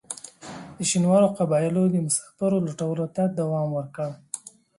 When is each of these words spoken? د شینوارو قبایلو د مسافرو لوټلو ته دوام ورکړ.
د 0.77 0.79
شینوارو 0.89 1.27
قبایلو 1.37 1.83
د 1.89 1.95
مسافرو 2.05 2.63
لوټلو 2.65 3.05
ته 3.15 3.23
دوام 3.39 3.67
ورکړ. 3.77 4.09